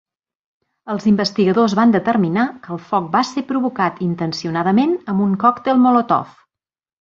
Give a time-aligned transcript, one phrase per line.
[0.93, 6.35] Els investigadors van determinar que el foc va ser provocat intencionadament amb un còctel Molotov.